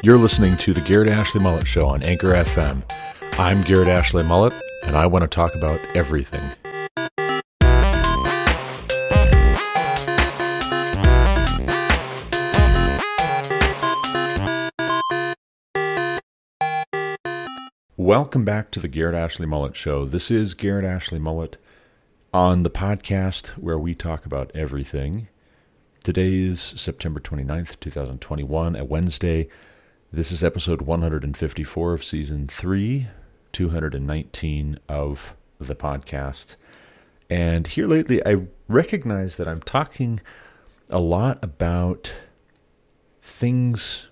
[0.00, 2.88] You're listening to the Garrett Ashley Mullet Show on Anchor FM.
[3.36, 4.52] I'm Garrett Ashley Mullet,
[4.84, 6.40] and I want to talk about everything.
[17.96, 20.04] Welcome back to the Garrett Ashley Mullet Show.
[20.04, 21.56] This is Garrett Ashley Mullet
[22.32, 25.26] on the podcast where we talk about everything.
[26.04, 29.48] Today is September 29th, 2021, a Wednesday.
[30.10, 33.08] This is episode 154 of season 3,
[33.52, 36.56] 219 of the podcast.
[37.28, 40.22] And here lately, I recognize that I'm talking
[40.88, 42.16] a lot about
[43.20, 44.08] things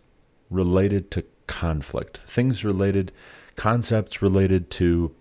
[0.51, 3.11] related to conflict, things related,
[3.55, 5.15] concepts related to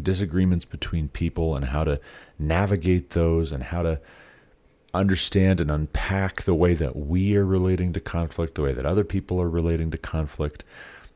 [0.00, 1.98] disagreements between people and how to
[2.38, 3.98] navigate those and how to
[4.94, 9.04] understand and unpack the way that we are relating to conflict, the way that other
[9.04, 10.64] people are relating to conflict.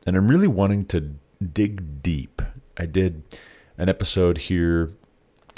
[0.05, 2.41] And I'm really wanting to dig deep.
[2.77, 3.23] I did
[3.77, 4.91] an episode here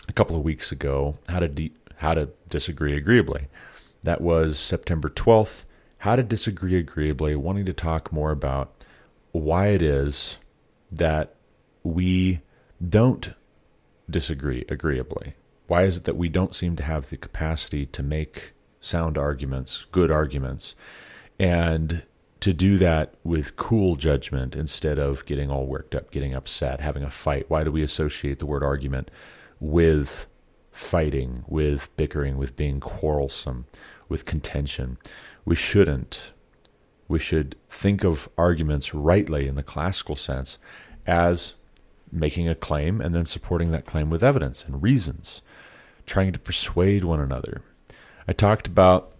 [0.07, 3.47] a couple of weeks ago, how to de- how to disagree agreeably.
[4.03, 5.63] That was September 12th,
[5.99, 8.83] how to disagree agreeably, wanting to talk more about
[9.31, 10.37] why it is
[10.91, 11.35] that
[11.83, 12.41] we
[12.87, 13.33] don't
[14.09, 15.33] disagree agreeably
[15.67, 19.85] why is it that we don't seem to have the capacity to make sound arguments,
[19.91, 20.75] good arguments,
[21.39, 22.03] and
[22.41, 27.03] to do that with cool judgment instead of getting all worked up, getting upset, having
[27.03, 27.49] a fight?
[27.49, 29.09] Why do we associate the word argument
[29.61, 30.27] with
[30.71, 33.65] fighting, with bickering, with being quarrelsome,
[34.09, 34.97] with contention?
[35.45, 36.33] We shouldn't.
[37.07, 40.59] We should think of arguments rightly in the classical sense
[41.07, 41.55] as
[42.11, 45.41] making a claim and then supporting that claim with evidence and reasons
[46.05, 47.61] trying to persuade one another.
[48.27, 49.11] I talked about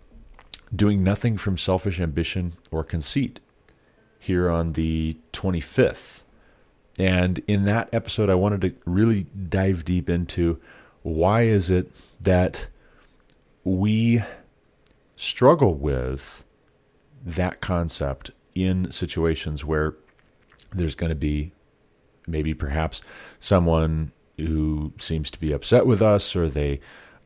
[0.75, 3.39] doing nothing from selfish ambition or conceit
[4.19, 6.23] here on the 25th.
[6.99, 10.59] And in that episode, I wanted to really dive deep into
[11.01, 11.91] why is it
[12.21, 12.67] that
[13.63, 14.23] we
[15.15, 16.43] struggle with
[17.25, 19.95] that concept in situations where
[20.71, 21.51] there's going to be
[22.27, 23.01] maybe perhaps
[23.39, 26.79] someone who seems to be upset with us or they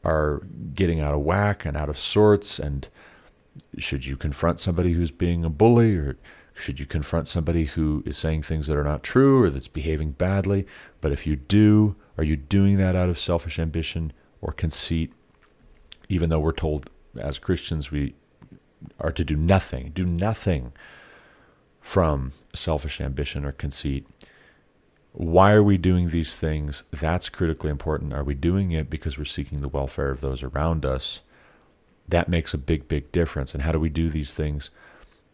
[0.03, 0.41] are
[0.73, 2.89] getting out of whack and out of sorts and
[3.77, 6.17] should you confront somebody who's being a bully or
[6.53, 10.11] should you confront somebody who is saying things that are not true or that's behaving
[10.11, 10.65] badly?
[11.01, 15.13] But if you do are you doing that out of selfish ambition or conceit?
[16.09, 18.15] Even though we're told as Christians we
[18.99, 20.71] are to do nothing do nothing
[21.81, 24.05] from selfish ambition or conceit
[25.17, 26.83] why are we doing these things?
[26.91, 28.13] That's critically important.
[28.13, 31.21] Are we doing it because we're seeking the welfare of those around us?
[32.07, 33.55] That makes a big, big difference.
[33.55, 34.69] And how do we do these things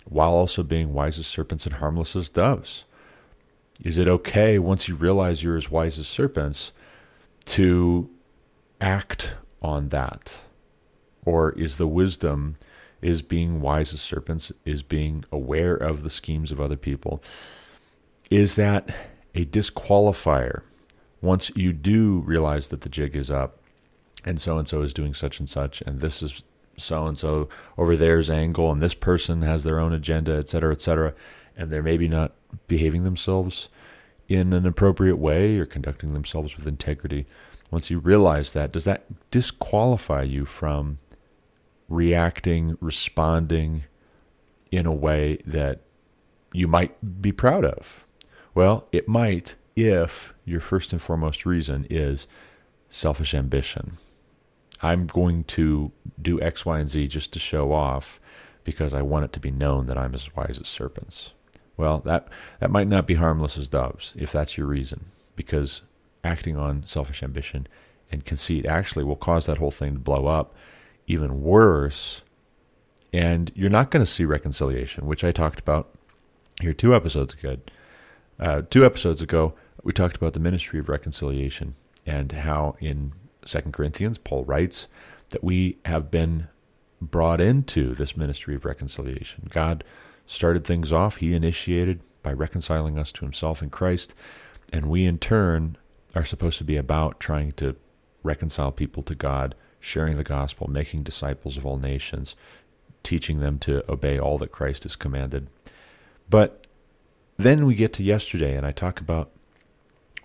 [0.05, 2.85] while also being wise as serpents and harmless as doves?
[3.83, 6.71] Is it okay once you realize you're as wise as serpents
[7.47, 8.09] to
[8.79, 10.43] act on that?
[11.25, 12.55] Or is the wisdom,
[13.01, 17.21] is being wise as serpents, is being aware of the schemes of other people?
[18.29, 18.95] Is that
[19.35, 20.61] a disqualifier
[21.21, 23.59] once you do realize that the jig is up
[24.25, 26.43] and so and so is doing such and such and this is
[26.77, 30.71] so and so over there's angle and this person has their own agenda et cetera
[30.71, 31.13] et cetera
[31.55, 32.33] and they're maybe not
[32.67, 33.69] behaving themselves
[34.27, 37.25] in an appropriate way or conducting themselves with integrity
[37.69, 40.97] once you realize that does that disqualify you from
[41.89, 43.83] reacting responding
[44.71, 45.81] in a way that
[46.53, 48.03] you might be proud of
[48.53, 52.27] well, it might if your first and foremost reason is
[52.89, 53.97] selfish ambition.
[54.81, 55.91] I'm going to
[56.21, 58.19] do X, Y, and Z just to show off
[58.63, 61.33] because I want it to be known that I'm as wise as serpents.
[61.77, 62.27] Well, that,
[62.59, 65.05] that might not be harmless as doves if that's your reason,
[65.35, 65.81] because
[66.23, 67.67] acting on selfish ambition
[68.11, 70.53] and conceit actually will cause that whole thing to blow up
[71.07, 72.21] even worse.
[73.11, 75.89] And you're not going to see reconciliation, which I talked about
[76.61, 77.57] here two episodes ago.
[78.39, 79.53] Uh, two episodes ago,
[79.83, 81.75] we talked about the ministry of reconciliation
[82.05, 83.13] and how in
[83.45, 84.87] Second Corinthians, Paul writes
[85.29, 86.47] that we have been
[87.01, 89.47] brought into this ministry of reconciliation.
[89.49, 89.83] God
[90.25, 94.15] started things off, He initiated by reconciling us to Himself in Christ,
[94.71, 95.77] and we in turn
[96.15, 97.75] are supposed to be about trying to
[98.23, 102.35] reconcile people to God, sharing the gospel, making disciples of all nations,
[103.03, 105.47] teaching them to obey all that Christ has commanded.
[106.29, 106.62] But
[107.43, 109.31] then we get to yesterday, and I talk about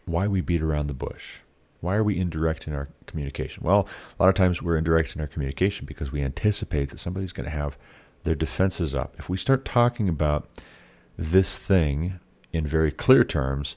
[0.04, 1.38] why we beat around the bush.
[1.80, 3.62] Why are we indirect in our communication?
[3.62, 3.88] Well,
[4.18, 7.44] a lot of times we're indirect in our communication because we anticipate that somebody's going
[7.44, 7.76] to have
[8.24, 9.14] their defenses up.
[9.18, 10.48] If we start talking about
[11.16, 12.18] this thing
[12.52, 13.76] in very clear terms,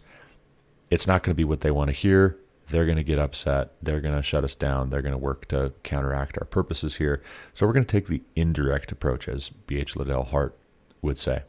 [0.89, 2.37] it's not going to be what they want to hear.
[2.69, 3.73] They're going to get upset.
[3.81, 4.89] They're going to shut us down.
[4.89, 7.21] They're going to work to counteract our purposes here.
[7.53, 9.95] So we're going to take the indirect approach, as B.H.
[9.95, 10.57] Liddell Hart
[11.01, 11.43] would say.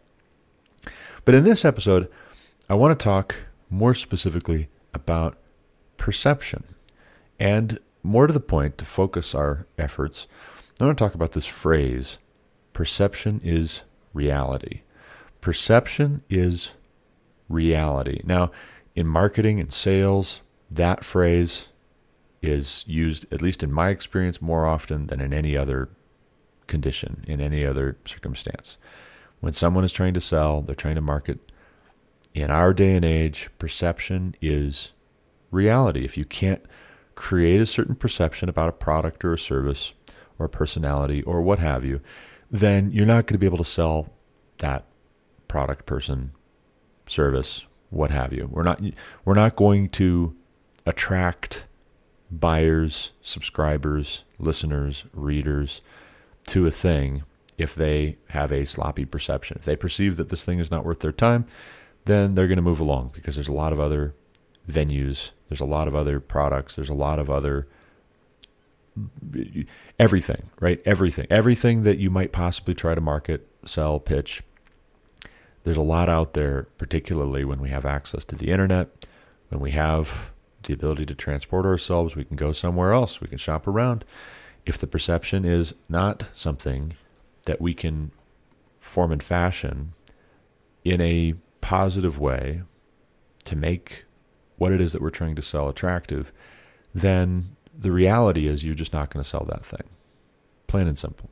[1.25, 2.11] But in this episode,
[2.69, 3.37] I want to talk
[3.71, 5.39] more specifically about
[5.97, 6.65] perception.
[7.39, 10.27] And more to the point, to focus our efforts,
[10.81, 12.19] I want to talk about this phrase
[12.73, 13.83] perception is
[14.13, 14.81] reality.
[15.41, 16.73] Perception is
[17.49, 18.23] reality.
[18.25, 18.51] Now,
[18.95, 20.41] in marketing and sales,
[20.71, 21.69] that phrase
[22.41, 25.89] is used, at least in my experience, more often than in any other
[26.67, 28.79] condition, in any other circumstance.
[29.43, 31.41] When someone is trying to sell, they're trying to market.
[32.33, 34.93] In our day and age, perception is
[35.51, 36.05] reality.
[36.05, 36.63] If you can't
[37.17, 39.95] create a certain perception about a product or a service
[40.39, 42.01] or a personality or what have you,
[42.53, 44.13] then you're not going to be able to sell
[44.59, 44.85] that
[45.49, 46.31] product, person,
[47.09, 48.49] service, what have you.
[48.49, 48.81] We're not
[49.25, 50.37] we're not going to
[50.87, 51.65] attract
[52.31, 55.83] buyers, subscribers, listeners, readers
[56.47, 57.25] to a thing
[57.63, 59.57] if they have a sloppy perception.
[59.59, 61.47] If they perceive that this thing is not worth their time,
[62.05, 64.15] then they're going to move along because there's a lot of other
[64.69, 67.67] venues, there's a lot of other products, there's a lot of other
[69.99, 70.83] everything, right?
[70.85, 71.27] Everything.
[71.31, 74.43] Everything that you might possibly try to market, sell, pitch.
[75.65, 79.07] There's a lot out there, particularly when we have access to the internet,
[79.49, 80.31] when we have
[80.65, 84.05] the ability to transport ourselves, we can go somewhere else, we can shop around.
[84.67, 86.95] If the perception is not something
[87.47, 88.13] that we can
[88.81, 89.95] form and fashion
[90.85, 92.63] in a positive way
[93.45, 94.05] to make
[94.57, 96.33] what it is that we're trying to sell attractive,
[96.95, 99.89] then the reality is you're just not going to sell that thing.
[100.67, 101.31] Plain and simple.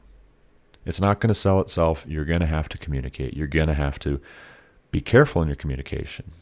[0.87, 2.05] It's not going to sell itself.
[2.09, 3.35] You're going to have to communicate.
[3.35, 4.21] You're going to have to
[4.91, 6.33] be careful in your communication.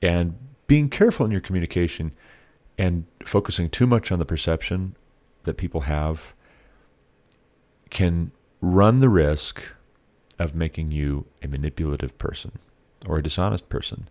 [0.00, 0.36] And
[0.66, 2.12] being careful in your communication
[2.78, 4.96] and focusing too much on the perception
[5.44, 6.32] that people have
[7.90, 9.62] can run the risk
[10.38, 12.58] of making you a manipulative person
[13.06, 14.08] or a dishonest person.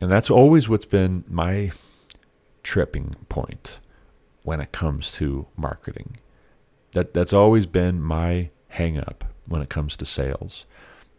[0.00, 1.72] And that's always what's been my
[2.62, 3.80] tripping point
[4.42, 6.18] when it comes to marketing.
[6.92, 10.66] That that's always been my hangup when it comes to sales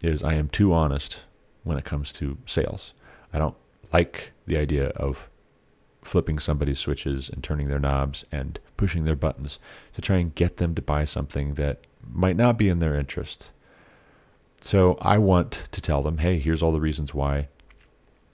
[0.04, 1.24] is I am too honest
[1.64, 2.94] when it comes to sales.
[3.34, 3.56] I don't
[3.92, 5.30] like the idea of
[6.08, 9.60] flipping somebody's switches and turning their knobs and pushing their buttons
[9.94, 13.52] to try and get them to buy something that might not be in their interest.
[14.62, 17.50] So I want to tell them, hey, here's all the reasons why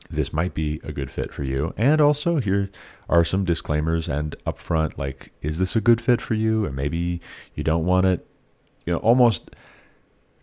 [0.09, 1.73] this might be a good fit for you.
[1.75, 2.69] And also, here
[3.09, 6.65] are some disclaimers and upfront like, is this a good fit for you?
[6.65, 7.19] And maybe
[7.55, 8.25] you don't want it.
[8.85, 9.51] You know, almost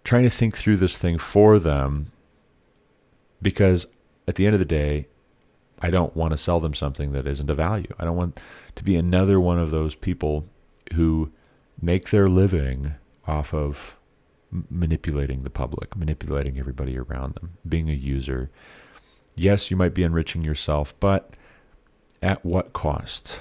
[0.02, 2.10] trying to think through this thing for them
[3.40, 3.86] because
[4.26, 5.06] at the end of the day,
[5.80, 7.92] I don't want to sell them something that isn't of value.
[7.98, 8.38] I don't want
[8.74, 10.46] to be another one of those people
[10.94, 11.32] who
[11.80, 12.94] make their living
[13.26, 13.96] off of
[14.68, 18.50] manipulating the public, manipulating everybody around them, being a user,
[19.40, 21.30] Yes, you might be enriching yourself, but
[22.20, 23.40] at what cost?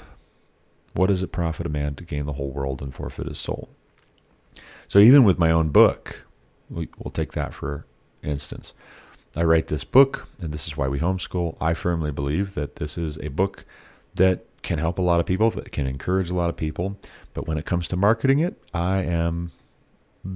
[0.94, 3.68] What does it profit a man to gain the whole world and forfeit his soul?
[4.88, 6.26] So, even with my own book,
[6.70, 7.86] we'll take that for
[8.24, 8.74] instance.
[9.36, 11.56] I write this book, and this is why we homeschool.
[11.62, 13.66] I firmly believe that this is a book
[14.16, 16.98] that can help a lot of people, that can encourage a lot of people.
[17.34, 19.52] But when it comes to marketing it, I am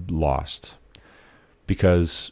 [0.09, 0.75] lost
[1.67, 2.31] because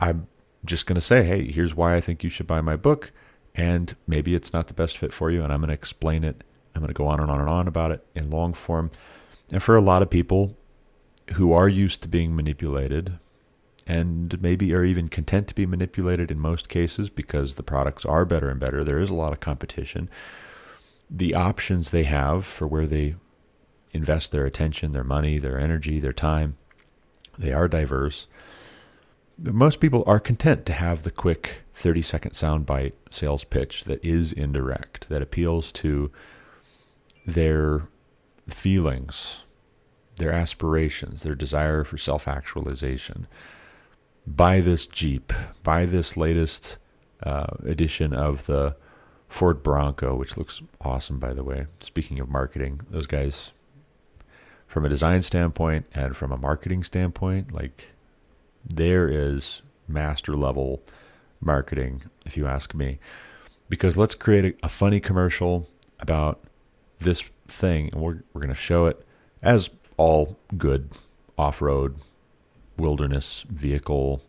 [0.00, 0.28] I'm
[0.64, 3.12] just going to say, hey, here's why I think you should buy my book.
[3.54, 5.42] And maybe it's not the best fit for you.
[5.42, 6.44] And I'm going to explain it.
[6.74, 8.90] I'm going to go on and on and on about it in long form.
[9.50, 10.56] And for a lot of people
[11.34, 13.18] who are used to being manipulated
[13.86, 18.24] and maybe are even content to be manipulated in most cases because the products are
[18.24, 20.10] better and better, there is a lot of competition.
[21.08, 23.14] The options they have for where they
[23.92, 26.56] invest their attention, their money, their energy, their time,
[27.38, 28.26] they are diverse
[29.38, 34.32] most people are content to have the quick 30 second soundbite sales pitch that is
[34.32, 36.10] indirect, that appeals to
[37.26, 37.88] their
[38.48, 39.44] feelings,
[40.16, 43.26] their aspirations, their desire for self actualization.
[44.26, 46.78] Buy this Jeep, buy this latest
[47.22, 48.76] uh, edition of the
[49.28, 51.66] Ford Bronco, which looks awesome, by the way.
[51.80, 53.52] Speaking of marketing, those guys,
[54.66, 57.92] from a design standpoint and from a marketing standpoint, like
[58.64, 60.82] there is master level
[61.40, 62.98] marketing, if you ask me.
[63.68, 65.68] Because let's create a, a funny commercial
[66.00, 66.42] about
[66.98, 69.04] this thing, and we're, we're going to show it
[69.42, 70.90] as all good
[71.38, 71.96] off road
[72.76, 74.22] wilderness vehicle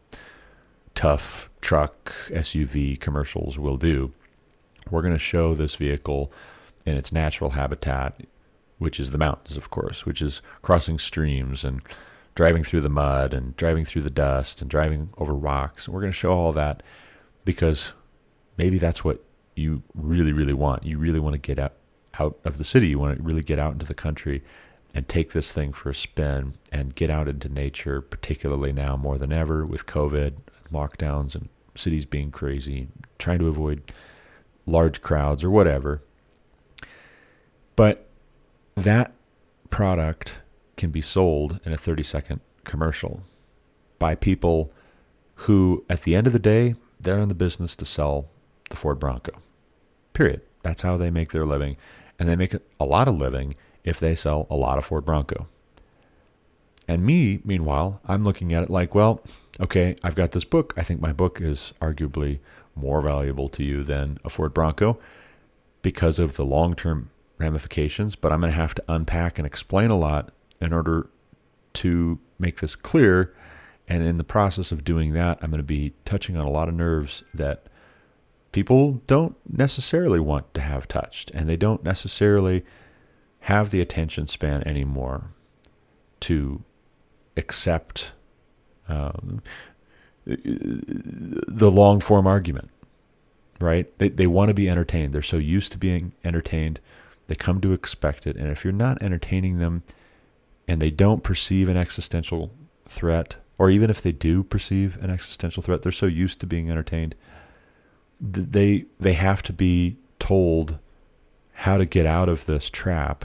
[0.95, 4.11] tough truck SUV commercials will do.
[4.89, 6.31] We're going to show this vehicle
[6.85, 8.21] in its natural habitat,
[8.79, 11.81] which is the mountains, of course, which is crossing streams and
[12.33, 15.85] driving through the mud and driving through the dust and driving over rocks.
[15.85, 16.81] And we're going to show all that
[17.45, 17.93] because
[18.57, 19.23] maybe that's what
[19.55, 20.83] you really, really want.
[20.83, 21.73] You really want to get out,
[22.19, 22.87] out of the city.
[22.87, 24.43] You want to really get out into the country
[24.97, 29.19] and take this thing for a spin and get out into nature, particularly now more
[29.19, 30.37] than ever with COVID,
[30.73, 32.87] lockdowns, and cities being crazy,
[33.19, 33.93] trying to avoid
[34.65, 36.01] large crowds or whatever.
[37.75, 38.09] But
[38.73, 39.13] that
[39.69, 40.41] product
[40.77, 43.21] can be sold in a 30 second commercial
[43.99, 44.73] by people
[45.45, 48.29] who, at the end of the day, they're in the business to sell
[48.71, 49.33] the Ford Bronco.
[50.13, 50.41] Period.
[50.63, 51.77] That's how they make their living.
[52.17, 53.53] And they make a lot of living
[53.87, 55.47] if they sell a lot of Ford Bronco.
[56.89, 59.21] And me, meanwhile, I'm looking at it like, well,
[59.61, 60.73] okay, I've got this book.
[60.75, 62.39] I think my book is arguably
[62.75, 64.99] more valuable to you than a Ford Bronco
[65.81, 69.89] because of the long term ramifications, but I'm going to have to unpack and explain
[69.89, 71.07] a lot in order
[71.73, 73.33] to make this clear.
[73.87, 76.67] And in the process of doing that, I'm going to be touching on a lot
[76.67, 77.67] of nerves that
[78.51, 82.65] people don't necessarily want to have touched, and they don't necessarily
[83.47, 85.31] have the attention span anymore
[86.19, 86.61] to
[87.37, 88.11] accept
[88.89, 89.41] um,
[90.25, 92.69] the long form argument,
[93.61, 93.97] right?
[93.99, 95.13] They, they want to be entertained.
[95.13, 96.81] They're so used to being entertained,
[97.27, 98.35] they come to expect it.
[98.35, 99.83] And if you're not entertaining them
[100.67, 102.51] and they don't perceive an existential
[102.85, 106.69] threat, or even if they do perceive an existential threat, they're so used to being
[106.69, 107.15] entertained,
[108.19, 110.79] they, they have to be told
[111.53, 113.23] how to get out of this trap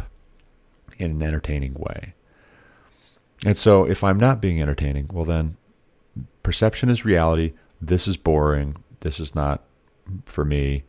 [0.98, 2.14] in an entertaining way.
[3.44, 5.56] And so if I'm not being entertaining, well, then
[6.42, 7.54] perception is reality.
[7.80, 8.76] This is boring.
[9.00, 9.62] This is not
[10.26, 10.84] for me.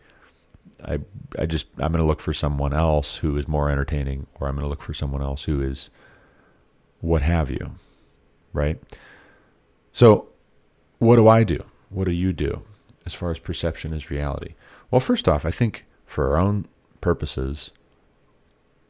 [0.83, 0.99] I
[1.39, 4.55] I just I'm going to look for someone else who is more entertaining or I'm
[4.55, 5.89] going to look for someone else who is
[7.01, 7.75] what have you.
[8.51, 8.79] Right?
[9.93, 10.27] So
[10.99, 11.63] what do I do?
[11.89, 12.63] What do you do
[13.05, 14.53] as far as perception is reality?
[14.91, 16.67] Well, first off, I think for our own
[17.01, 17.71] purposes,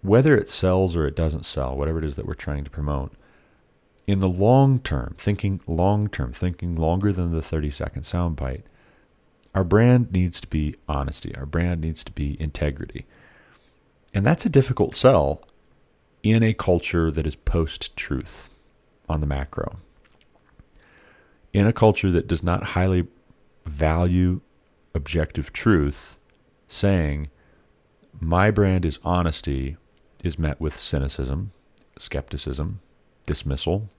[0.04, 3.14] whether it sells or it doesn't sell, whatever it is that we're trying to promote,
[4.06, 8.64] in the long term, thinking long term, thinking longer than the 30 second soundbite,
[9.56, 11.34] our brand needs to be honesty.
[11.36, 13.06] Our brand needs to be integrity.
[14.14, 15.44] And that's a difficult sell
[16.22, 18.50] in a culture that is post truth
[19.08, 19.78] on the macro.
[21.54, 23.08] In a culture that does not highly
[23.66, 24.42] value
[24.96, 26.18] objective truth,
[26.68, 27.30] saying,
[28.20, 29.78] my brand is honesty
[30.24, 31.52] is met with cynicism,
[31.98, 32.80] skepticism,
[33.28, 33.90] dismissal.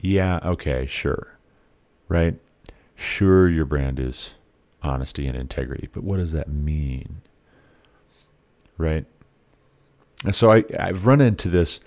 [0.00, 1.38] Yeah, okay, sure.
[2.08, 2.38] Right?
[2.94, 4.34] Sure, your brand is
[4.82, 7.22] honesty and integrity, but what does that mean?
[8.76, 9.06] Right?
[10.24, 11.80] And so I, I've run into this,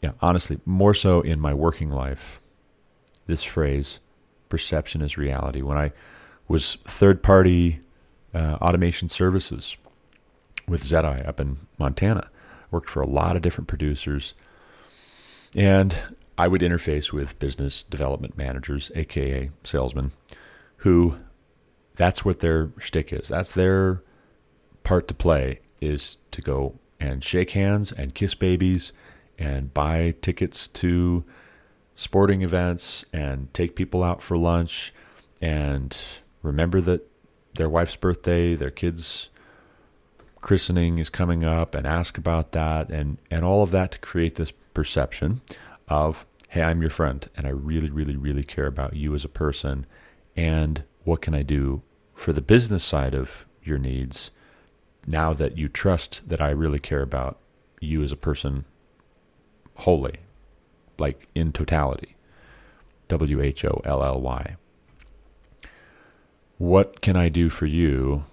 [0.00, 2.40] yeah, honestly, more so in my working life.
[3.26, 4.00] This phrase,
[4.48, 5.62] perception is reality.
[5.62, 5.92] When I
[6.48, 7.80] was third party
[8.32, 9.76] uh, automation services
[10.68, 12.30] with Zedi up in Montana,
[12.70, 14.34] worked for a lot of different producers.
[15.56, 15.98] And
[16.38, 20.12] I would interface with business development managers, aka salesmen,
[20.78, 21.16] who
[21.96, 23.28] that's what their shtick is.
[23.28, 24.02] That's their
[24.84, 28.92] part to play is to go and shake hands and kiss babies
[29.38, 31.24] and buy tickets to
[31.94, 34.92] sporting events and take people out for lunch
[35.40, 35.98] and
[36.42, 37.10] remember that
[37.54, 39.30] their wife's birthday, their kids'
[40.46, 44.36] christening is coming up and ask about that and, and all of that to create
[44.36, 45.40] this perception
[45.88, 49.28] of, hey, I'm your friend and I really, really, really care about you as a
[49.28, 49.86] person.
[50.36, 51.82] And what can I do
[52.14, 54.30] for the business side of your needs
[55.04, 57.40] now that you trust that I really care about
[57.80, 58.66] you as a person
[59.78, 60.18] wholly,
[60.96, 62.14] like in totality?
[63.08, 64.54] W H O L L Y.
[66.56, 68.26] What can I do for you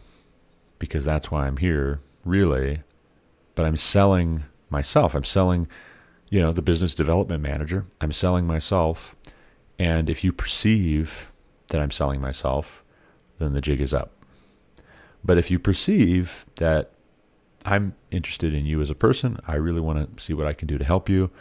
[0.84, 2.82] because that's why I'm here, really.
[3.56, 5.16] But I'm selling myself.
[5.16, 5.68] I'm selling,
[6.30, 7.86] you know, the business development manager.
[8.02, 9.16] I'm selling myself.
[9.80, 11.32] And if you perceive
[11.70, 12.84] that I'm selling myself,
[13.40, 14.12] then the jig is up.
[15.24, 16.92] But if you perceive that
[17.63, 20.68] I'm interested in you as a person, I really want to see what I can
[20.68, 21.32] do to help you,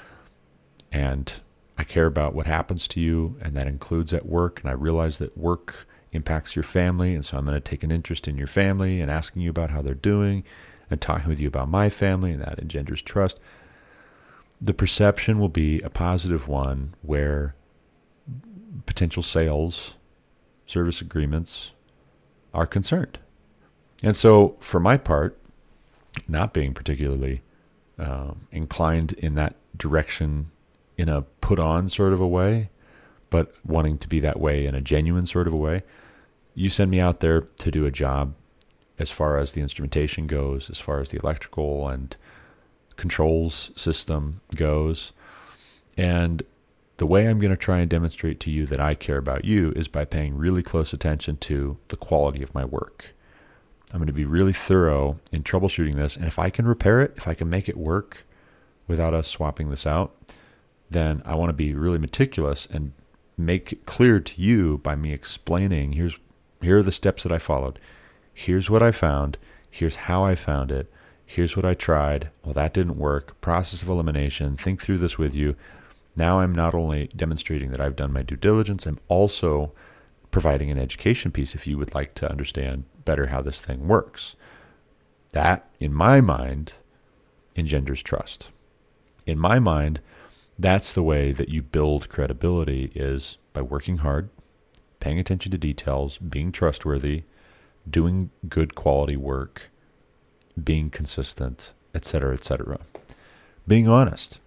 [0.93, 1.41] and
[1.77, 5.19] I care about what happens to you, and that includes at work, and I realize
[5.19, 7.15] that work impacts your family.
[7.15, 9.71] And so I'm going to take an interest in your family and asking you about
[9.71, 10.45] how they're doing
[10.91, 13.41] and talking with you about my family, and that engenders trust.
[14.61, 17.55] The perception will be a positive one where
[18.85, 19.95] potential sales
[20.67, 21.73] service agreements
[22.53, 23.19] are concerned.
[24.03, 25.39] And so, for my part,
[26.29, 27.43] not being particularly
[27.99, 30.51] um, inclined in that direction
[30.99, 32.71] in a put on sort of a way,
[33.31, 35.83] but wanting to be that way in a genuine sort of a way,
[36.55, 38.35] you send me out there to do a job
[38.99, 42.17] as far as the instrumentation goes, as far as the electrical and
[42.97, 45.13] controls system goes.
[45.97, 46.43] And
[46.99, 49.73] the way I'm going to try and demonstrate to you that I care about you
[49.75, 53.07] is by paying really close attention to the quality of my work.
[53.93, 56.17] I'm going to be really thorough in troubleshooting this.
[56.17, 58.25] And if I can repair it, if I can make it work
[58.87, 60.15] without us swapping this out,
[60.91, 62.93] then I want to be really meticulous and
[63.37, 66.17] make it clear to you by me explaining here's
[66.63, 67.79] here are the steps that I followed.
[68.33, 69.37] Here's what I found.
[69.71, 70.91] Here's how I found it.
[71.25, 72.31] Here's what I tried.
[72.45, 73.41] Well, that didn't work.
[73.41, 74.57] Process of elimination.
[74.57, 75.57] Think through this with you.
[76.15, 79.73] Now I'm not only demonstrating that I've done my due diligence, I'm also
[80.31, 84.37] providing an education piece if you would like to understand better how this thing works.
[85.33, 86.75] That, in my mind,
[87.57, 88.51] engenders trust.
[89.27, 90.01] In my mind,
[90.59, 94.29] that's the way that you build credibility is by working hard,
[95.03, 97.25] paying attention to details, being trustworthy,
[97.91, 99.63] doing good quality work,
[100.63, 102.79] being consistent, etc., etc.
[103.67, 104.39] Being honest.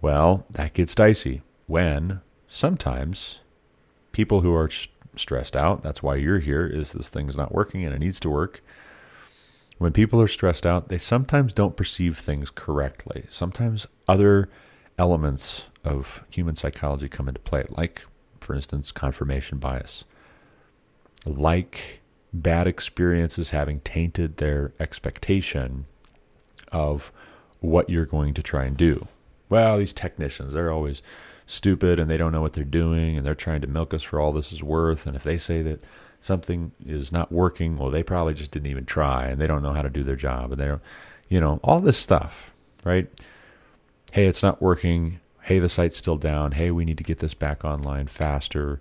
[0.00, 3.38] Well, that gets dicey when sometimes
[4.10, 4.68] people who are
[5.14, 8.30] stressed out, that's why you're here, is this thing's not working and it needs to
[8.30, 8.64] work.
[9.78, 13.26] When people are stressed out, they sometimes don't perceive things correctly.
[13.28, 14.48] Sometimes other
[14.98, 18.04] elements of human psychology come into play, like,
[18.40, 20.04] for instance, confirmation bias,
[21.24, 22.00] like
[22.32, 25.86] bad experiences having tainted their expectation
[26.72, 27.12] of
[27.60, 29.06] what you're going to try and do
[29.50, 31.02] well, these technicians, they're always
[31.44, 34.20] stupid and they don't know what they're doing and they're trying to milk us for
[34.20, 35.06] all this is worth.
[35.06, 35.82] And if they say that
[36.22, 39.72] something is not working, well, they probably just didn't even try and they don't know
[39.72, 40.82] how to do their job and they don't,
[41.28, 42.52] you know, all this stuff,
[42.84, 43.08] right?
[44.12, 45.18] Hey, it's not working.
[45.50, 46.52] Hey, the site's still down.
[46.52, 48.80] Hey, we need to get this back online faster.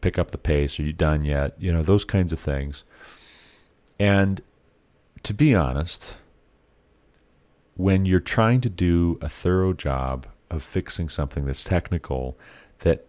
[0.00, 0.80] Pick up the pace.
[0.80, 1.54] Are you done yet?
[1.56, 2.82] You know, those kinds of things.
[3.96, 4.42] And
[5.22, 6.16] to be honest,
[7.76, 12.36] when you're trying to do a thorough job of fixing something that's technical,
[12.80, 13.06] that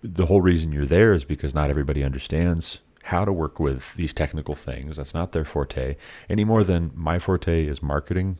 [0.00, 4.14] the whole reason you're there is because not everybody understands how to work with these
[4.14, 4.98] technical things.
[4.98, 5.96] That's not their forte
[6.28, 8.38] any more than my forte is marketing.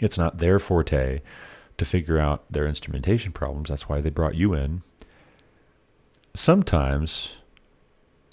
[0.00, 1.20] It's not their forte
[1.78, 3.68] to figure out their instrumentation problems.
[3.68, 4.82] That's why they brought you in.
[6.34, 7.38] Sometimes,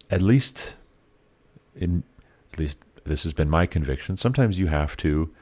[0.09, 0.75] at least
[1.75, 2.03] in
[2.53, 5.33] at least this has been my conviction, sometimes you have to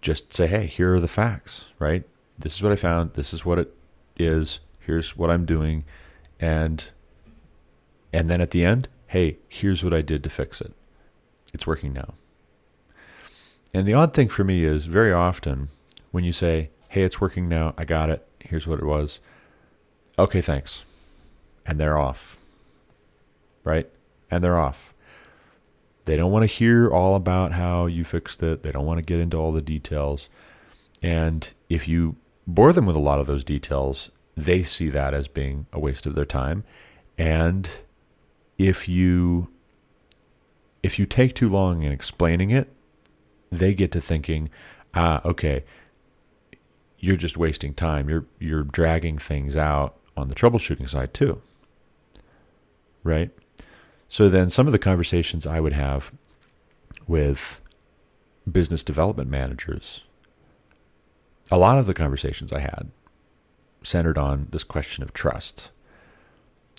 [0.00, 2.04] just say, hey, here are the facts, right?
[2.38, 3.14] This is what I found.
[3.14, 3.74] This is what it
[4.16, 4.60] is.
[4.78, 5.84] Here's what I'm doing.
[6.38, 6.90] And
[8.12, 10.72] and then at the end, hey, here's what I did to fix it.
[11.52, 12.14] It's working now.
[13.72, 15.68] And the odd thing for me is very often
[16.10, 19.20] when you say, hey, it's working now, I got it, here's what it was.
[20.18, 20.84] Okay, thanks.
[21.64, 22.36] And they're off.
[23.62, 23.88] Right?
[24.28, 24.92] And they're off.
[26.04, 28.64] They don't want to hear all about how you fixed it.
[28.64, 30.28] They don't want to get into all the details.
[31.00, 35.28] And if you bore them with a lot of those details, they see that as
[35.28, 36.64] being a waste of their time.
[37.16, 37.70] And
[38.58, 39.48] if you
[40.82, 42.68] if you take too long in explaining it,
[43.52, 44.50] they get to thinking,
[44.94, 45.62] ah, okay,
[47.00, 48.08] you're just wasting time.
[48.08, 51.40] You're you're dragging things out on the troubleshooting side too.
[53.02, 53.30] Right?
[54.08, 56.12] So then some of the conversations I would have
[57.08, 57.60] with
[58.50, 60.02] business development managers,
[61.50, 62.90] a lot of the conversations I had
[63.82, 65.70] centered on this question of trust.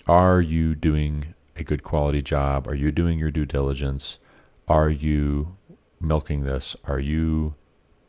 [0.08, 2.68] Are you doing a good quality job?
[2.68, 4.20] Are you doing your due diligence?
[4.68, 5.56] Are you
[6.00, 6.76] milking this?
[6.86, 7.56] Are you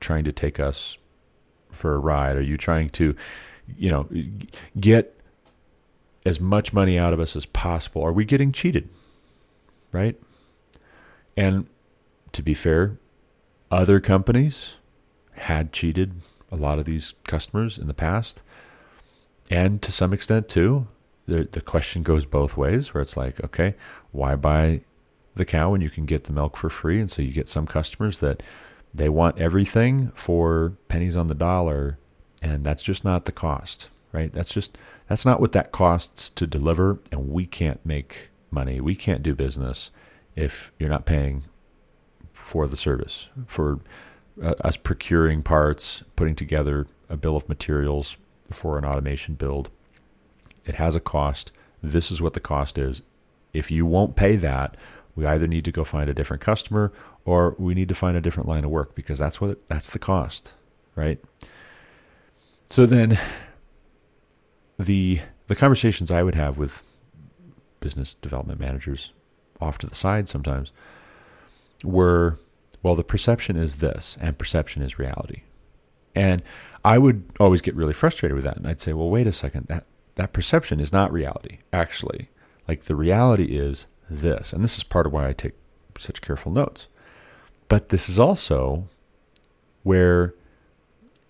[0.00, 0.98] trying to take us
[1.72, 2.36] for a ride?
[2.36, 3.14] Are you trying to,
[3.76, 4.08] you know,
[4.78, 5.18] get
[6.24, 8.02] as much money out of us as possible?
[8.02, 8.88] Are we getting cheated?
[9.92, 10.16] right?
[11.36, 11.66] And
[12.32, 12.98] to be fair,
[13.70, 14.76] other companies
[15.32, 16.14] had cheated
[16.50, 18.42] a lot of these customers in the past.
[19.50, 20.88] And to some extent, too,
[21.26, 23.74] the, the question goes both ways where it's like, okay,
[24.10, 24.80] why buy
[25.34, 27.00] the cow when you can get the milk for free?
[27.00, 28.42] And so you get some customers that
[28.94, 31.98] they want everything for pennies on the dollar.
[32.42, 34.32] And that's just not the cost, right?
[34.32, 34.76] That's just,
[35.08, 36.98] that's not what that costs to deliver.
[37.10, 38.80] And we can't make money.
[38.80, 39.90] We can't do business
[40.34, 41.44] if you're not paying
[42.32, 43.80] for the service, for
[44.42, 48.16] uh, us procuring parts, putting together a bill of materials
[48.50, 49.70] for an automation build.
[50.64, 51.52] It has a cost.
[51.82, 53.02] This is what the cost is.
[53.52, 54.76] if you won't pay that,
[55.14, 56.92] we either need to go find a different customer
[57.24, 59.98] or we need to find a different line of work because that's what that's the
[59.98, 60.54] cost,
[60.96, 61.22] right?
[62.70, 63.18] So then
[64.78, 66.82] the the conversations I would have with
[67.80, 69.12] business development managers
[69.60, 70.72] off to the side sometimes
[71.84, 72.38] were
[72.82, 75.42] well the perception is this and perception is reality.
[76.14, 76.42] And
[76.84, 79.66] I would always get really frustrated with that and I'd say, "Well, wait a second.
[79.66, 82.28] That that perception is not reality, actually.
[82.68, 83.86] Like the reality is
[84.20, 85.54] this." And this is part of why I take
[85.98, 86.88] such careful notes.
[87.68, 88.88] But this is also
[89.82, 90.34] where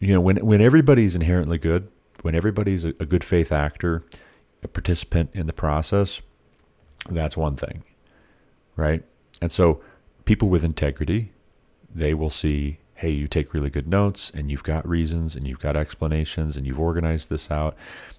[0.00, 1.88] you know when when everybody's inherently good,
[2.22, 4.04] when everybody's a, a good faith actor,
[4.62, 6.20] a participant in the process,
[7.08, 7.84] that's one thing.
[8.76, 9.04] Right?
[9.40, 9.80] And so
[10.24, 11.32] people with integrity,
[11.94, 15.58] they will see hey, you take really good notes and you've got reasons and you've
[15.58, 17.76] got explanations and you've organized this out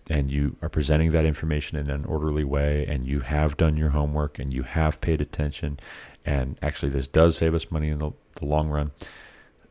[0.10, 3.92] and you are presenting that information in an orderly way and you have done your
[3.92, 5.80] homework and you have paid attention
[6.26, 8.92] and actually this does save us money in the, the long run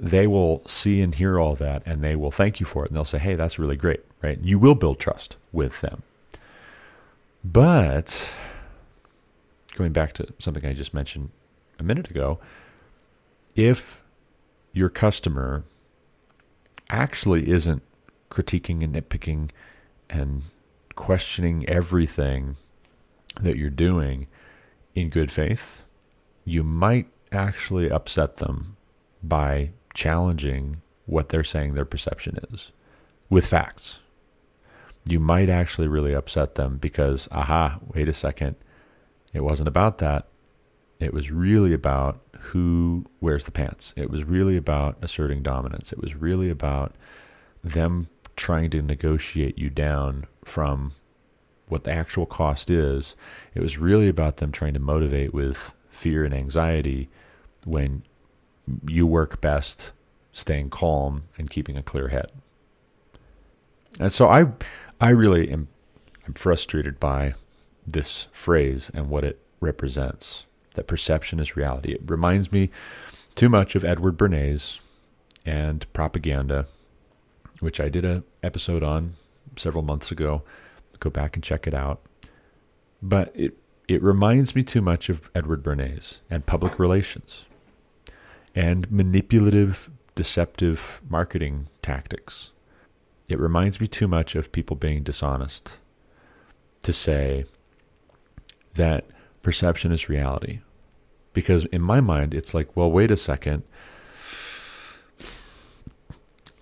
[0.01, 2.97] they will see and hear all that and they will thank you for it and
[2.97, 4.39] they'll say hey that's really great right?
[4.43, 6.03] You will build trust with them.
[7.45, 8.33] But
[9.75, 11.31] going back to something i just mentioned
[11.79, 12.39] a minute ago
[13.55, 14.02] if
[14.73, 15.65] your customer
[16.91, 17.83] actually isn't
[18.31, 19.51] critiquing and nitpicking
[20.09, 20.43] and
[20.95, 22.57] questioning everything
[23.41, 24.27] that you're doing
[24.95, 25.83] in good faith,
[26.45, 28.77] you might actually upset them
[29.23, 32.73] by challenging what they're saying their perception is
[33.29, 33.99] with facts.
[35.07, 38.57] You might actually really upset them because, aha, wait a second,
[39.33, 40.29] it wasn't about that.
[41.01, 43.93] It was really about who wears the pants.
[43.97, 45.93] It was really about asserting dominance.
[45.93, 46.95] It was really about
[47.63, 50.93] them trying to negotiate you down from
[51.69, 53.17] what the actual cost is.
[53.55, 57.09] It was really about them trying to motivate with fear and anxiety
[57.67, 58.03] when
[58.89, 59.93] you work best
[60.33, 62.31] staying calm and keeping a clear head.
[64.01, 64.47] And so I
[65.01, 65.69] I really am
[66.27, 67.35] I'm frustrated by
[67.87, 70.47] this phrase and what it represents.
[70.75, 71.93] That perception is reality.
[71.93, 72.71] It reminds me
[73.35, 74.81] too much of Edward Bernays
[75.45, 76.67] and propaganda
[77.63, 79.15] which I did a episode on
[79.57, 80.43] several months ago.
[80.99, 82.03] Go back and check it out.
[83.01, 83.57] But it
[83.89, 87.45] it reminds me too much of Edward Bernays and public relations
[88.55, 92.53] and manipulative, deceptive marketing tactics.
[93.29, 95.79] It reminds me too much of people being dishonest
[96.85, 97.45] to say
[98.77, 99.07] that
[99.43, 100.61] perception is reality.
[101.33, 103.63] Because in my mind, it's like, well, wait a second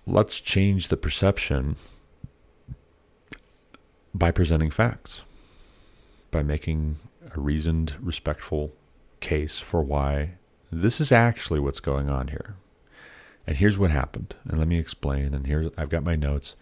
[0.05, 1.75] let's change the perception
[4.13, 5.23] by presenting facts,
[6.31, 6.97] by making
[7.33, 8.71] a reasoned, respectful
[9.19, 10.31] case for why
[10.71, 12.55] this is actually what's going on here.
[13.47, 14.35] And here's what happened.
[14.45, 15.33] And let me explain.
[15.33, 16.55] And here I've got my notes.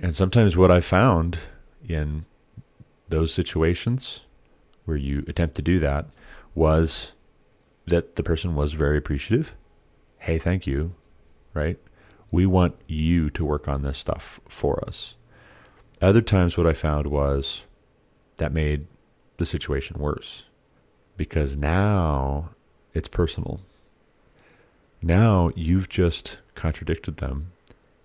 [0.00, 1.38] And sometimes what I found
[1.86, 2.24] in
[3.08, 4.22] those situations
[4.84, 6.06] where you attempt to do that
[6.54, 7.12] was
[7.86, 9.54] that the person was very appreciative.
[10.18, 10.92] Hey, thank you.
[11.54, 11.78] Right?
[12.30, 15.16] We want you to work on this stuff for us.
[16.00, 17.64] Other times, what I found was
[18.36, 18.86] that made
[19.36, 20.44] the situation worse
[21.16, 22.50] because now
[22.94, 23.60] it's personal.
[25.02, 27.52] Now you've just contradicted them.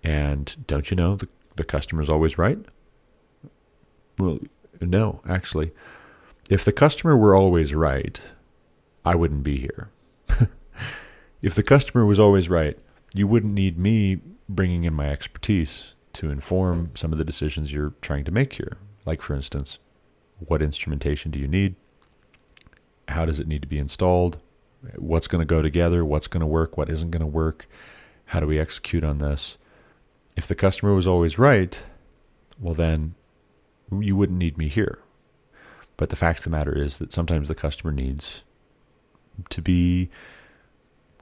[0.02, 2.58] And don't you know the, the customer's always right?
[4.18, 4.38] Well,
[4.80, 5.72] no, actually.
[6.48, 8.20] If the customer were always right,
[9.04, 9.90] I wouldn't be here.
[11.42, 12.78] if the customer was always right,
[13.14, 17.94] you wouldn't need me bringing in my expertise to inform some of the decisions you're
[18.00, 18.78] trying to make here.
[19.04, 19.80] Like, for instance,
[20.38, 21.74] what instrumentation do you need?
[23.08, 24.38] How does it need to be installed?
[24.96, 26.04] What's going to go together?
[26.04, 26.76] What's going to work?
[26.76, 27.68] What isn't going to work?
[28.26, 29.58] How do we execute on this?
[30.36, 31.82] If the customer was always right,
[32.60, 33.14] well, then
[33.90, 35.00] you wouldn't need me here.
[35.96, 38.42] But the fact of the matter is that sometimes the customer needs
[39.50, 40.10] to be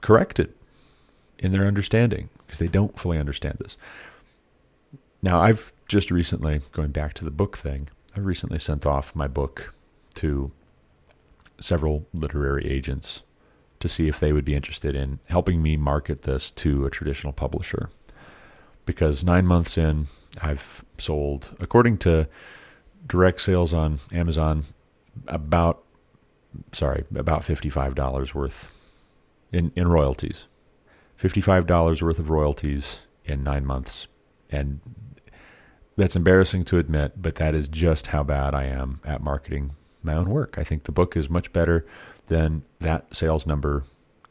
[0.01, 0.53] corrected
[1.39, 3.77] in their understanding because they don't fully understand this.
[5.21, 9.27] Now, I've just recently, going back to the book thing, I recently sent off my
[9.27, 9.73] book
[10.15, 10.51] to
[11.59, 13.23] several literary agents
[13.79, 17.33] to see if they would be interested in helping me market this to a traditional
[17.33, 17.89] publisher.
[18.85, 20.07] Because nine months in,
[20.41, 22.27] I've sold, according to
[23.07, 24.65] direct sales on Amazon,
[25.27, 25.83] about
[26.71, 28.69] sorry, about $55 worth
[29.51, 30.45] in, in royalties.
[31.19, 34.07] $55 worth of royalties in nine months.
[34.49, 34.81] And
[35.95, 40.13] that's embarrassing to admit, but that is just how bad I am at marketing my
[40.13, 40.57] own work.
[40.57, 41.85] I think the book is much better
[42.27, 43.83] than that sales number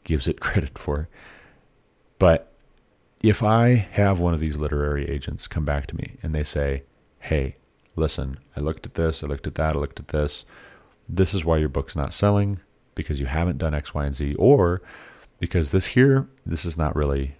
[0.03, 1.09] gives it credit for.
[2.19, 2.51] But
[3.21, 6.83] if I have one of these literary agents come back to me and they say,
[7.19, 7.57] hey,
[7.95, 10.45] listen, I looked at this, I looked at that, I looked at this.
[11.07, 12.59] This is why your book's not selling
[12.95, 14.81] because you haven't done X, Y, and Z, or
[15.39, 17.35] because this here, this is not really,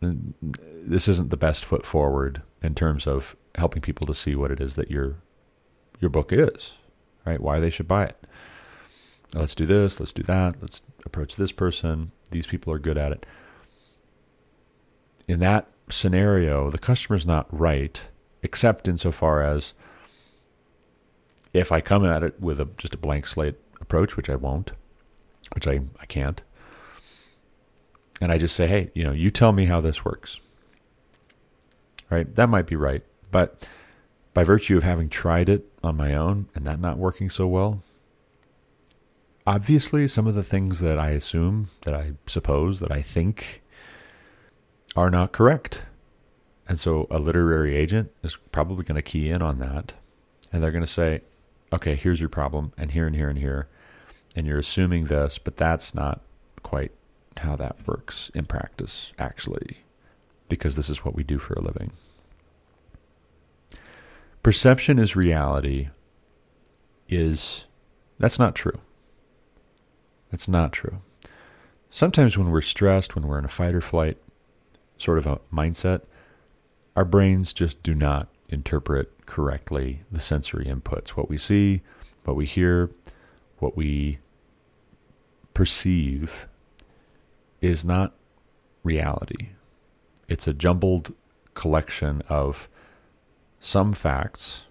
[0.00, 4.60] this isn't the best foot forward in terms of helping people to see what it
[4.60, 5.16] is that your
[6.00, 6.76] your book is,
[7.26, 7.40] right?
[7.40, 8.16] Why they should buy it.
[9.34, 12.12] Let's do this, let's do that, let's approach this person.
[12.30, 13.26] These people are good at it.
[15.26, 18.08] In that scenario, the customer's not right,
[18.42, 19.74] except insofar as
[21.52, 24.72] if I come at it with a just a blank slate approach, which I won't,
[25.54, 26.42] which I, I can't,
[28.20, 30.40] and I just say, hey, you know, you tell me how this works.
[32.10, 32.34] Right?
[32.34, 33.02] That might be right.
[33.30, 33.68] But
[34.34, 37.82] by virtue of having tried it on my own and that not working so well,
[39.46, 43.62] obviously some of the things that I assume, that I suppose, that I think
[44.96, 45.84] are not correct.
[46.68, 49.94] And so a literary agent is probably going to key in on that.
[50.52, 51.22] And they're going to say,
[51.72, 53.68] okay, here's your problem, and here and here and here.
[54.36, 56.20] And you're assuming this, but that's not
[56.62, 56.92] quite
[57.38, 59.78] how that works in practice, actually,
[60.48, 61.92] because this is what we do for a living.
[64.42, 65.88] Perception is reality
[67.08, 67.64] is
[68.18, 68.80] that's not true.
[70.30, 71.00] That's not true.
[71.90, 74.18] Sometimes when we're stressed, when we're in a fight or flight
[74.98, 76.02] sort of a mindset,
[76.98, 81.10] our brains just do not interpret correctly the sensory inputs.
[81.10, 81.82] What we see,
[82.24, 82.90] what we hear,
[83.60, 84.18] what we
[85.54, 86.48] perceive
[87.60, 88.14] is not
[88.82, 89.50] reality.
[90.26, 91.14] It's a jumbled
[91.54, 92.68] collection of
[93.60, 94.66] some facts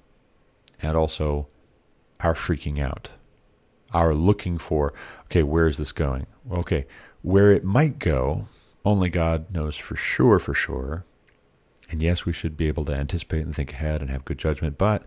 [0.82, 1.48] and also
[2.20, 3.12] our freaking out,
[3.94, 4.94] our looking for,
[5.28, 6.28] okay, where is this going?
[6.52, 6.88] Okay,
[7.22, 8.50] where it might go,
[8.84, 11.06] only God knows for sure, for sure.
[11.90, 14.78] And yes, we should be able to anticipate and think ahead and have good judgment.
[14.78, 15.04] But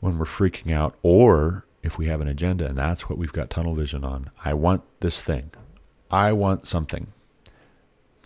[0.00, 3.50] when we're freaking out, or if we have an agenda and that's what we've got
[3.50, 5.50] tunnel vision on, I want this thing.
[6.10, 7.08] I want something.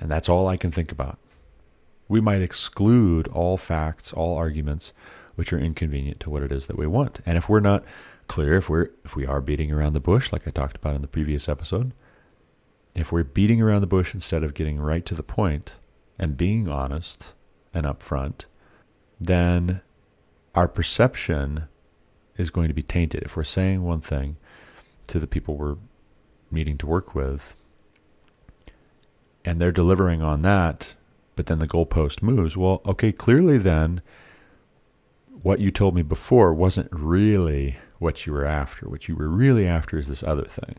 [0.00, 1.18] And that's all I can think about.
[2.08, 4.92] We might exclude all facts, all arguments
[5.34, 7.20] which are inconvenient to what it is that we want.
[7.26, 7.84] And if we're not
[8.28, 11.02] clear, if we're if we are beating around the bush, like I talked about in
[11.02, 11.92] the previous episode,
[12.94, 15.76] if we're beating around the bush instead of getting right to the point
[16.18, 17.33] and being honest
[17.74, 18.44] and upfront,
[19.20, 19.80] then
[20.54, 21.64] our perception
[22.36, 23.22] is going to be tainted.
[23.22, 24.36] If we're saying one thing
[25.08, 25.76] to the people we're
[26.50, 27.54] needing to work with,
[29.44, 30.94] and they're delivering on that,
[31.36, 32.56] but then the goalpost moves.
[32.56, 34.00] Well, okay, clearly then
[35.42, 38.88] what you told me before wasn't really what you were after.
[38.88, 40.76] What you were really after is this other thing.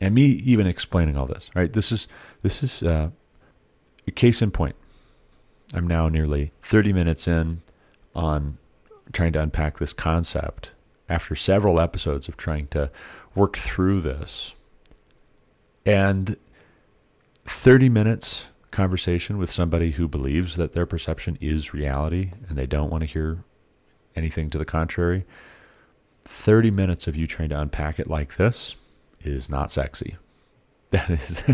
[0.00, 1.72] And me even explaining all this, right?
[1.72, 2.06] This is
[2.42, 3.10] this is uh,
[4.06, 4.76] a case in point.
[5.74, 7.62] I'm now nearly 30 minutes in
[8.14, 8.58] on
[9.12, 10.72] trying to unpack this concept
[11.08, 12.90] after several episodes of trying to
[13.34, 14.54] work through this.
[15.86, 16.36] And
[17.44, 22.90] 30 minutes conversation with somebody who believes that their perception is reality and they don't
[22.90, 23.44] want to hear
[24.14, 25.24] anything to the contrary,
[26.24, 28.76] 30 minutes of you trying to unpack it like this
[29.22, 30.16] is not sexy.
[30.90, 31.44] That is,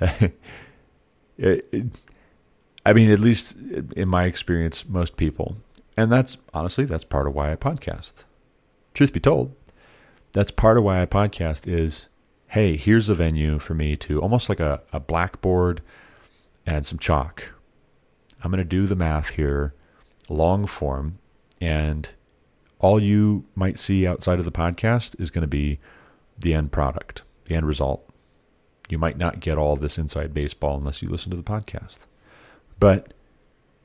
[1.38, 1.86] it, it,
[2.86, 3.56] I mean, at least
[3.96, 5.56] in my experience, most people,
[5.96, 8.24] and that's honestly, that's part of why I podcast.
[8.92, 9.54] Truth be told,
[10.32, 12.08] that's part of why I podcast is
[12.48, 15.82] hey, here's a venue for me to almost like a, a blackboard
[16.64, 17.52] and some chalk.
[18.42, 19.74] I'm going to do the math here,
[20.28, 21.18] long form,
[21.60, 22.08] and
[22.78, 25.80] all you might see outside of the podcast is going to be
[26.38, 28.08] the end product, the end result.
[28.88, 32.06] You might not get all this inside baseball unless you listen to the podcast.
[32.84, 33.14] But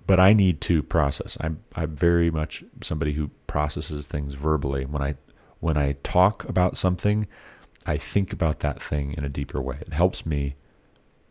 [0.08, 1.38] but I need to process.
[1.40, 4.84] I'm I'm very much somebody who processes things verbally.
[4.84, 5.16] When I
[5.62, 7.26] when I talk about something,
[7.86, 9.78] I think about that thing in a deeper way.
[9.80, 10.56] It helps me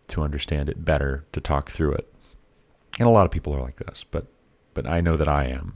[0.07, 2.11] to understand it better, to talk through it.
[2.99, 4.29] And a lot of people are like this, but
[4.73, 5.75] but I know that I am.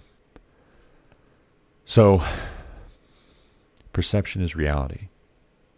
[1.85, 2.24] So
[3.92, 5.09] perception is reality.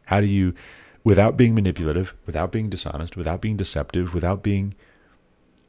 [0.05, 0.55] How do you
[1.03, 4.77] without being manipulative, without being dishonest, without being deceptive, without being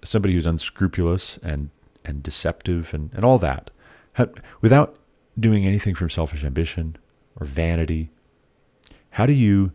[0.05, 1.69] somebody who's unscrupulous and
[2.03, 3.71] and deceptive and, and all that,
[4.13, 4.27] how,
[4.61, 4.95] without
[5.39, 6.95] doing anything from selfish ambition
[7.39, 8.11] or vanity
[9.15, 9.71] how do you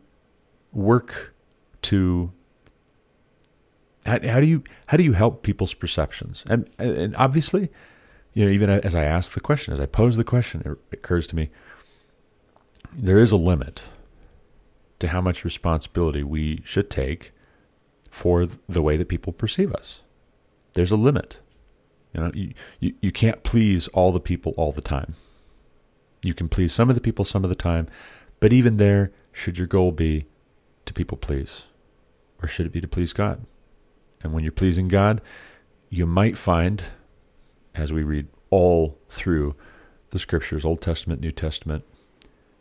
[0.70, 1.34] work
[1.80, 2.30] to
[4.04, 6.44] how, how do you how do you help people's perceptions?
[6.50, 7.70] And and obviously,
[8.34, 11.26] you know, even as I ask the question, as I pose the question, it occurs
[11.28, 11.48] to me
[12.92, 13.84] there is a limit
[14.98, 17.32] to how much responsibility we should take
[18.10, 20.02] for the way that people perceive us.
[20.80, 21.40] There's a limit.
[22.14, 25.14] You know, you, you, you can't please all the people all the time.
[26.22, 27.86] You can please some of the people some of the time,
[28.40, 30.24] but even there, should your goal be
[30.86, 31.66] to people please?
[32.42, 33.44] Or should it be to please God?
[34.22, 35.20] And when you're pleasing God,
[35.90, 36.82] you might find,
[37.74, 39.56] as we read all through
[40.12, 41.84] the scriptures, Old Testament, New Testament,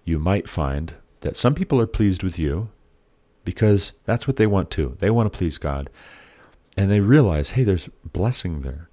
[0.03, 2.67] you might find that some people are pleased with you
[3.45, 4.97] because that's what they want to.
[4.99, 5.89] They want to please God.
[6.79, 8.89] And they realize, hey, there's blessing there.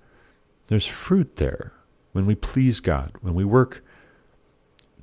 [0.66, 1.72] There's fruit there.
[2.10, 3.84] When we please God, when we work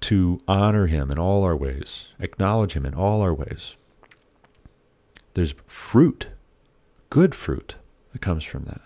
[0.02, 3.78] to honor Him in all our ways, acknowledge Him in all our ways,
[5.34, 6.28] there's fruit,
[7.10, 7.76] good fruit
[8.12, 8.82] that comes from that.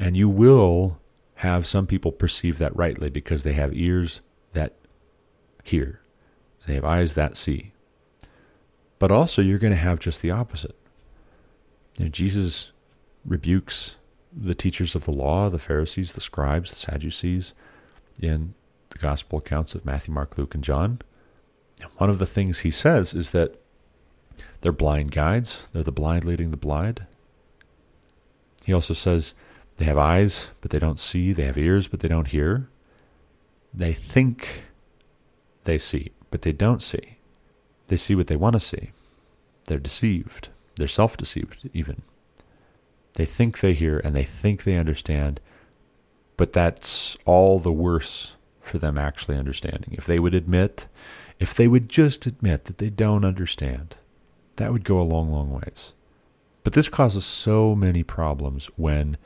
[0.00, 0.98] And you will
[1.34, 4.22] have some people perceive that rightly because they have ears
[4.54, 4.76] that
[5.62, 6.00] hear,
[6.66, 7.74] they have eyes that see.
[8.98, 10.74] But also, you're going to have just the opposite.
[11.98, 12.72] You know, Jesus
[13.28, 13.96] rebukes
[14.32, 17.54] the teachers of the law, the Pharisees, the scribes, the Sadducees,
[18.20, 18.54] in
[18.90, 21.00] the gospel accounts of Matthew, Mark, Luke, and John.
[21.98, 23.60] One of the things he says is that
[24.60, 27.06] they're blind guides, they're the blind leading the blind.
[28.64, 29.34] He also says
[29.76, 32.68] they have eyes, but they don't see, they have ears, but they don't hear.
[33.72, 34.64] They think
[35.64, 37.18] they see, but they don't see.
[37.86, 38.92] They see what they want to see.
[39.66, 40.48] They're deceived.
[40.76, 42.02] They're self deceived, even.
[43.14, 45.40] They think they hear and they think they understand,
[46.36, 49.94] but that's all the worse for them actually understanding.
[49.96, 50.86] If they would admit,
[51.40, 53.96] if they would just admit that they don't understand,
[54.56, 55.94] that would go a long, long ways.
[56.64, 59.16] But this causes so many problems when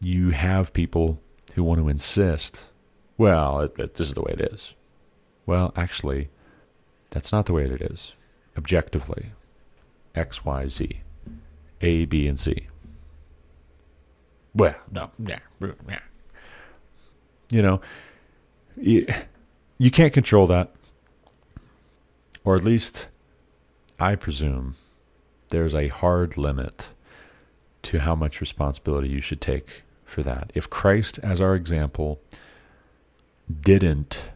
[0.00, 1.20] you have people
[1.54, 2.68] who want to insist,
[3.18, 4.74] well, it, it, this is the way it is.
[5.46, 6.28] Well, actually,
[7.10, 8.14] that's not the way it is.
[8.56, 9.32] Objectively,
[10.14, 11.00] X, Y, Z,
[11.80, 12.68] A, B, and C.
[14.56, 15.98] Well, no, yeah, yeah.
[17.52, 17.80] You know,
[18.76, 19.06] you,
[19.76, 20.72] you can't control that.
[22.42, 23.08] Or at least,
[24.00, 24.76] I presume,
[25.50, 26.94] there's a hard limit
[27.82, 30.52] to how much responsibility you should take for that.
[30.54, 32.20] If Christ, as our example,
[33.60, 34.30] didn't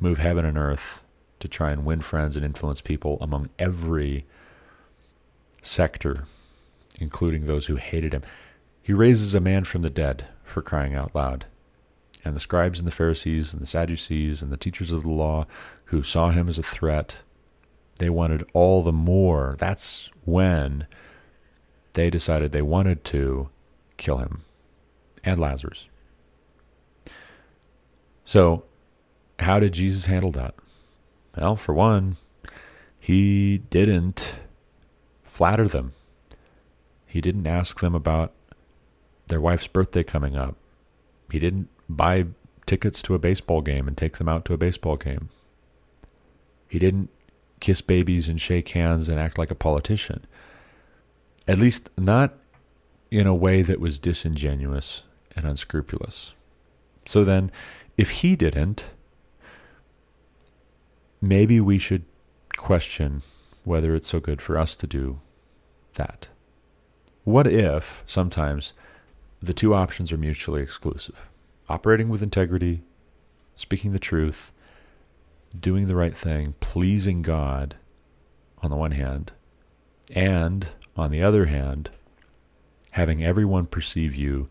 [0.00, 1.04] move heaven and earth
[1.38, 4.26] to try and win friends and influence people among every
[5.62, 6.24] sector,
[6.98, 8.22] including those who hated him.
[8.86, 11.46] He raises a man from the dead for crying out loud.
[12.24, 15.48] And the scribes and the Pharisees and the Sadducees and the teachers of the law
[15.86, 17.22] who saw him as a threat,
[17.98, 19.56] they wanted all the more.
[19.58, 20.86] That's when
[21.94, 23.48] they decided they wanted to
[23.96, 24.42] kill him
[25.24, 25.88] and Lazarus.
[28.24, 28.62] So,
[29.40, 30.54] how did Jesus handle that?
[31.36, 32.18] Well, for one,
[33.00, 34.38] he didn't
[35.24, 35.92] flatter them.
[37.04, 38.32] He didn't ask them about
[39.26, 40.56] their wife's birthday coming up.
[41.30, 42.26] He didn't buy
[42.66, 45.28] tickets to a baseball game and take them out to a baseball game.
[46.68, 47.10] He didn't
[47.60, 50.26] kiss babies and shake hands and act like a politician.
[51.48, 52.34] At least not
[53.10, 55.02] in a way that was disingenuous
[55.34, 56.34] and unscrupulous.
[57.04, 57.52] So then,
[57.96, 58.90] if he didn't,
[61.20, 62.04] maybe we should
[62.56, 63.22] question
[63.64, 65.20] whether it's so good for us to do
[65.94, 66.28] that.
[67.24, 68.72] What if sometimes
[69.46, 71.28] the two options are mutually exclusive?
[71.68, 72.82] Operating with integrity,
[73.56, 74.52] speaking the truth,
[75.58, 77.76] doing the right thing, pleasing God
[78.62, 79.32] on the one hand,
[80.14, 81.90] and on the other hand,
[82.92, 84.48] having everyone perceive you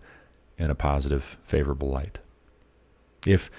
[0.58, 2.20] in a positive, favorable light.
[3.26, 3.50] If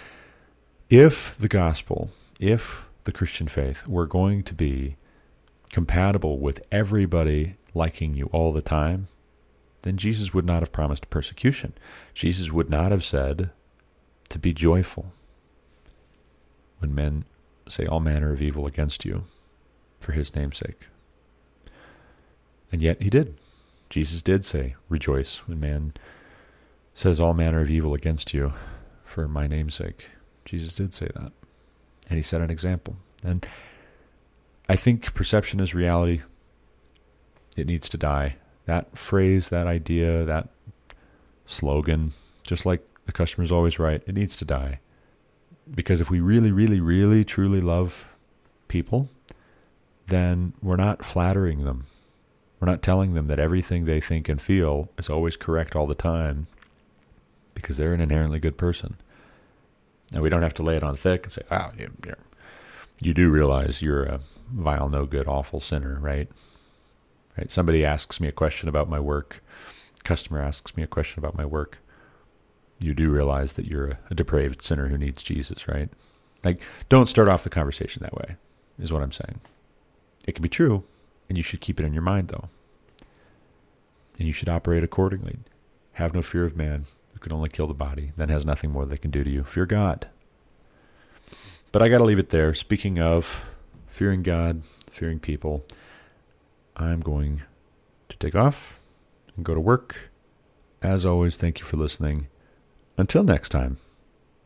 [0.88, 4.96] if the gospel, if the Christian faith were going to be
[5.72, 9.08] compatible with everybody liking you all the time,
[9.86, 11.72] then Jesus would not have promised persecution.
[12.12, 13.50] Jesus would not have said
[14.28, 15.12] to be joyful
[16.80, 17.24] when men
[17.68, 19.26] say all manner of evil against you
[20.00, 20.88] for his name's sake.
[22.72, 23.36] And yet he did.
[23.88, 25.94] Jesus did say, Rejoice when man
[26.92, 28.54] says all manner of evil against you
[29.04, 30.08] for my name's sake.
[30.44, 31.32] Jesus did say that.
[32.10, 32.96] And he set an example.
[33.22, 33.46] And
[34.68, 36.22] I think perception is reality.
[37.56, 38.34] It needs to die.
[38.66, 40.48] That phrase, that idea, that
[41.46, 42.12] slogan,
[42.46, 44.80] just like the customer's always right, it needs to die.
[45.72, 48.06] Because if we really, really, really, truly love
[48.68, 49.08] people,
[50.06, 51.86] then we're not flattering them.
[52.60, 55.94] We're not telling them that everything they think and feel is always correct all the
[55.94, 56.46] time
[57.54, 58.96] because they're an inherently good person.
[60.12, 61.90] And we don't have to lay it on thick and say, "Wow, you're,
[62.98, 66.28] You do realize you're a vile, no good, awful sinner, right?
[67.36, 67.50] Right?
[67.50, 69.42] Somebody asks me a question about my work.
[70.04, 71.78] Customer asks me a question about my work.
[72.78, 75.88] You do realize that you're a depraved sinner who needs Jesus, right?
[76.44, 78.36] Like, don't start off the conversation that way,
[78.78, 79.40] is what I'm saying.
[80.26, 80.84] It can be true,
[81.28, 82.48] and you should keep it in your mind, though.
[84.18, 85.38] And you should operate accordingly.
[85.92, 86.84] Have no fear of man,
[87.14, 89.44] who can only kill the body, then has nothing more they can do to you.
[89.44, 90.10] Fear God.
[91.72, 92.54] But I got to leave it there.
[92.54, 93.44] Speaking of
[93.88, 95.64] fearing God, fearing people,
[96.76, 97.42] I'm going
[98.08, 98.80] to take off
[99.34, 100.10] and go to work.
[100.82, 102.28] As always, thank you for listening.
[102.98, 103.78] Until next time,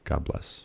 [0.05, 0.65] God bless.